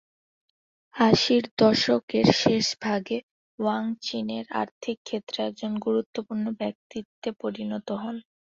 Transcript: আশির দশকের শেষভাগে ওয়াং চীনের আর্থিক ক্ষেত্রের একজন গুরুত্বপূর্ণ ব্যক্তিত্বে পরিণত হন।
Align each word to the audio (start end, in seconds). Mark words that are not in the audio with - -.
আশির 0.95 1.43
দশকের 1.57 2.27
শেষভাগে 2.39 3.17
ওয়াং 3.59 3.83
চীনের 4.01 4.45
আর্থিক 4.61 4.97
ক্ষেত্রের 5.03 5.45
একজন 5.47 5.71
গুরুত্বপূর্ণ 5.85 6.45
ব্যক্তিত্বে 6.61 7.29
পরিণত 7.41 7.87
হন। 8.01 8.15